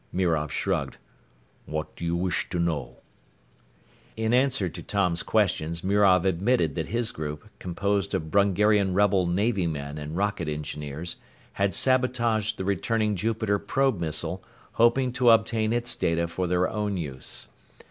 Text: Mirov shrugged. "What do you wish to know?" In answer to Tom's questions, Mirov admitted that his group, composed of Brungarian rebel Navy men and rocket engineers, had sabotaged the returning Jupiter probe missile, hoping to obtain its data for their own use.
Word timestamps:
Mirov 0.11 0.49
shrugged. 0.51 0.97
"What 1.67 1.95
do 1.95 2.03
you 2.03 2.15
wish 2.15 2.49
to 2.49 2.57
know?" 2.59 3.01
In 4.17 4.33
answer 4.33 4.67
to 4.67 4.81
Tom's 4.81 5.21
questions, 5.21 5.83
Mirov 5.83 6.25
admitted 6.25 6.73
that 6.73 6.87
his 6.87 7.11
group, 7.11 7.47
composed 7.59 8.15
of 8.15 8.31
Brungarian 8.31 8.95
rebel 8.95 9.27
Navy 9.27 9.67
men 9.67 9.99
and 9.99 10.17
rocket 10.17 10.47
engineers, 10.47 11.17
had 11.53 11.75
sabotaged 11.75 12.57
the 12.57 12.65
returning 12.65 13.15
Jupiter 13.15 13.59
probe 13.59 13.99
missile, 14.01 14.43
hoping 14.71 15.11
to 15.11 15.29
obtain 15.29 15.71
its 15.71 15.95
data 15.95 16.27
for 16.27 16.47
their 16.47 16.67
own 16.67 16.97
use. 16.97 17.49